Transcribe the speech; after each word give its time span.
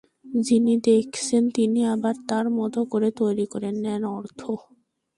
যিনি 0.45 0.73
দেখছেন 0.87 1.43
তিনি 1.55 1.79
আবার 1.93 2.15
তাঁর 2.29 2.45
মতো 2.57 2.79
করে 2.91 3.09
তৈরি 3.19 3.45
করে 3.53 3.69
নেন 3.83 4.03
অর্থ। 4.17 4.39